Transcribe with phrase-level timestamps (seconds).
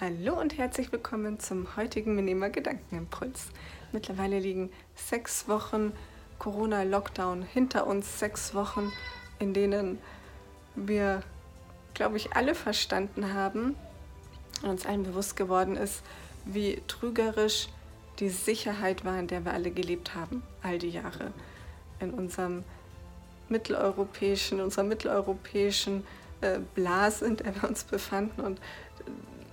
[0.00, 3.48] Hallo und herzlich willkommen zum heutigen Minima Gedankenimpuls.
[3.90, 5.92] Mittlerweile liegen sechs Wochen
[6.38, 8.92] Corona-Lockdown hinter uns, sechs Wochen,
[9.40, 9.98] in denen
[10.76, 11.24] wir,
[11.94, 13.74] glaube ich, alle verstanden haben
[14.62, 16.04] und uns allen bewusst geworden ist,
[16.44, 17.68] wie trügerisch
[18.20, 21.32] die Sicherheit war, in der wir alle gelebt haben, all die Jahre.
[21.98, 22.62] In unserem
[23.48, 26.06] mitteleuropäischen, unserer mitteleuropäischen
[26.40, 28.60] äh, Blase, in der wir uns befanden und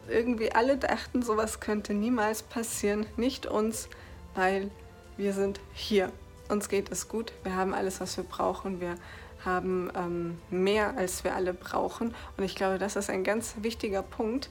[0.09, 3.05] irgendwie alle dachten, sowas könnte niemals passieren.
[3.17, 3.89] Nicht uns,
[4.33, 4.69] weil
[5.17, 6.11] wir sind hier.
[6.49, 7.33] Uns geht es gut.
[7.43, 8.79] Wir haben alles, was wir brauchen.
[8.79, 8.95] Wir
[9.43, 12.13] haben ähm, mehr, als wir alle brauchen.
[12.37, 14.49] Und ich glaube, das ist ein ganz wichtiger Punkt.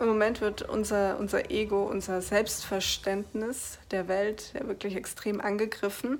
[0.00, 6.18] Im Moment wird unser, unser Ego, unser Selbstverständnis der Welt ja wirklich extrem angegriffen.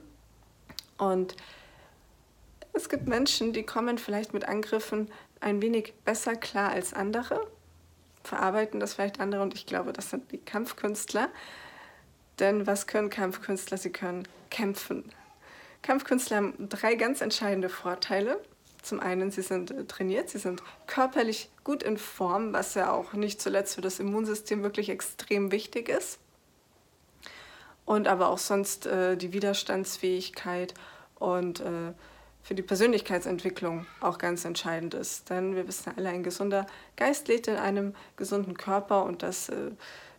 [0.98, 1.36] Und
[2.72, 7.40] es gibt Menschen, die kommen vielleicht mit Angriffen ein wenig besser klar als andere
[8.24, 11.28] verarbeiten das vielleicht andere und ich glaube, das sind die Kampfkünstler.
[12.38, 13.76] Denn was können Kampfkünstler?
[13.76, 15.12] Sie können kämpfen.
[15.82, 18.40] Kampfkünstler haben drei ganz entscheidende Vorteile.
[18.82, 23.12] Zum einen, sie sind äh, trainiert, sie sind körperlich gut in Form, was ja auch
[23.12, 26.18] nicht zuletzt für das Immunsystem wirklich extrem wichtig ist.
[27.84, 30.74] Und aber auch sonst äh, die Widerstandsfähigkeit
[31.16, 31.92] und äh,
[32.42, 35.30] für die Persönlichkeitsentwicklung auch ganz entscheidend ist.
[35.30, 39.70] Denn wir wissen alle, ein gesunder Geist lebt in einem gesunden Körper und das äh,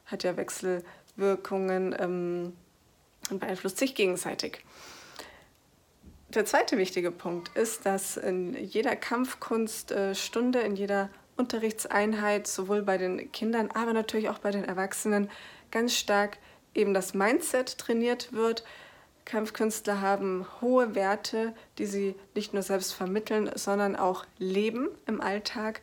[0.06, 2.54] hat ja Wechselwirkungen ähm,
[3.30, 4.64] und beeinflusst sich gegenseitig.
[6.30, 13.32] Der zweite wichtige Punkt ist, dass in jeder Kampfkunststunde, in jeder Unterrichtseinheit, sowohl bei den
[13.32, 15.30] Kindern, aber natürlich auch bei den Erwachsenen,
[15.70, 16.38] ganz stark
[16.74, 18.64] eben das Mindset trainiert wird,
[19.26, 25.82] Kampfkünstler haben hohe Werte, die sie nicht nur selbst vermitteln, sondern auch leben im Alltag.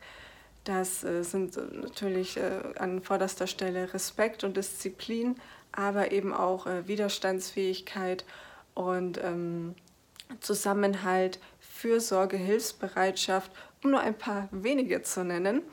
[0.63, 5.35] Das äh, sind natürlich äh, an vorderster Stelle Respekt und Disziplin,
[5.71, 8.25] aber eben auch äh, Widerstandsfähigkeit
[8.75, 9.75] und ähm,
[10.39, 13.51] Zusammenhalt, Fürsorge, Hilfsbereitschaft,
[13.83, 15.63] um nur ein paar wenige zu nennen.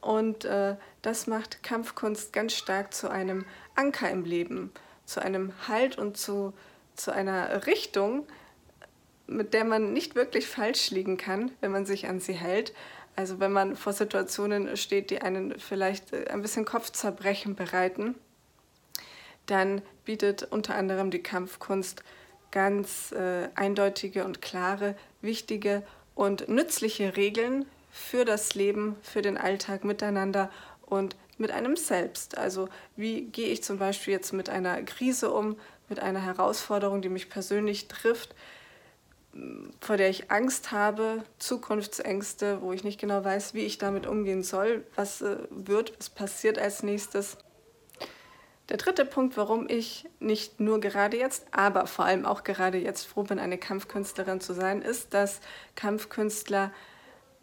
[0.00, 4.72] Und äh, das macht Kampfkunst ganz stark zu einem Anker im Leben,
[5.06, 6.52] zu einem Halt und zu
[6.94, 8.26] zu einer Richtung,
[9.26, 12.74] mit der man nicht wirklich falsch liegen kann, wenn man sich an sie hält.
[13.16, 18.14] Also wenn man vor Situationen steht, die einen vielleicht äh, ein bisschen Kopfzerbrechen bereiten,
[19.46, 22.02] dann bietet unter anderem die Kampfkunst
[22.50, 25.82] ganz äh, eindeutige und klare, wichtige
[26.14, 30.50] und nützliche Regeln für das Leben, für den Alltag miteinander
[30.86, 32.38] und mit einem selbst.
[32.38, 35.56] Also wie gehe ich zum Beispiel jetzt mit einer Krise um,
[35.88, 38.34] mit einer Herausforderung, die mich persönlich trifft,
[39.80, 44.42] vor der ich Angst habe, Zukunftsängste, wo ich nicht genau weiß, wie ich damit umgehen
[44.42, 47.36] soll, was äh, wird, was passiert als nächstes.
[48.70, 53.06] Der dritte Punkt, warum ich nicht nur gerade jetzt, aber vor allem auch gerade jetzt
[53.06, 55.40] froh bin, eine Kampfkünstlerin zu sein, ist, dass
[55.74, 56.72] Kampfkünstler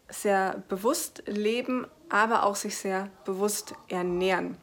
[0.08, 4.56] sehr bewusst leben, aber auch sich sehr bewusst ernähren.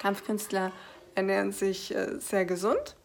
[0.00, 0.72] Kampfkünstler
[1.14, 2.96] ernähren sich äh, sehr gesund,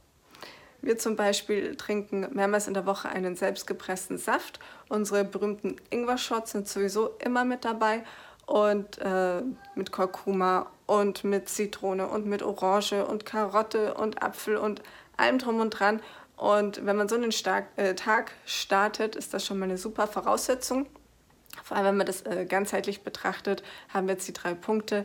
[0.86, 4.60] wir zum Beispiel trinken mehrmals in der Woche einen selbstgepressten Saft.
[4.88, 8.04] Unsere berühmten Ingwer-Shots sind sowieso immer mit dabei
[8.46, 9.42] und äh,
[9.74, 14.84] mit Kurkuma und mit Zitrone und mit Orange und Karotte und Apfel und
[15.18, 16.02] allem drum und dran.
[16.38, 20.06] Und wenn man so einen Stark, äh, Tag startet, ist das schon mal eine super
[20.06, 20.86] Voraussetzung.
[21.64, 25.04] Vor allem, wenn man das äh, ganzheitlich betrachtet, haben wir jetzt die drei Punkte.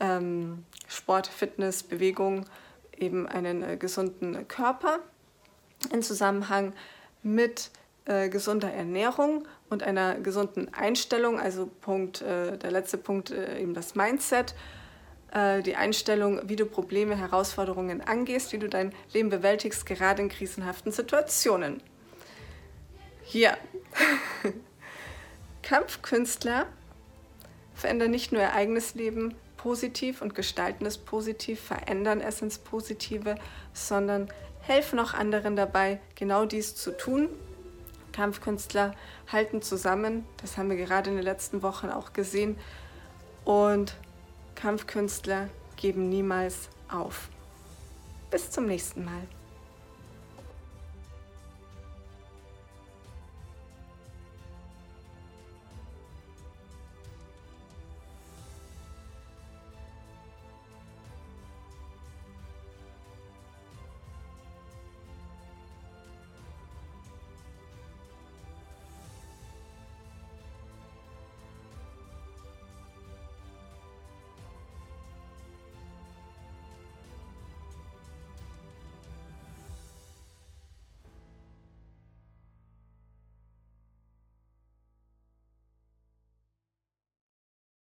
[0.00, 2.46] Ähm, Sport, Fitness, Bewegung,
[2.96, 4.98] eben einen äh, gesunden Körper
[5.92, 6.72] in Zusammenhang
[7.22, 7.70] mit
[8.04, 13.74] äh, gesunder Ernährung und einer gesunden Einstellung, also Punkt, äh, der letzte Punkt, äh, eben
[13.74, 14.54] das Mindset,
[15.32, 20.28] äh, die Einstellung, wie du Probleme, Herausforderungen angehst, wie du dein Leben bewältigst, gerade in
[20.28, 21.82] krisenhaften Situationen.
[23.22, 23.56] Hier.
[25.62, 26.66] Kampfkünstler
[27.74, 33.36] verändern nicht nur ihr eigenes Leben positiv und gestalten es positiv, verändern es ins Positive,
[33.72, 34.28] sondern
[34.60, 37.28] helfen auch anderen dabei, genau dies zu tun.
[38.12, 38.94] Kampfkünstler
[39.30, 42.58] halten zusammen, das haben wir gerade in den letzten Wochen auch gesehen.
[43.44, 43.94] Und
[44.54, 47.28] Kampfkünstler geben niemals auf.
[48.30, 49.22] Bis zum nächsten Mal.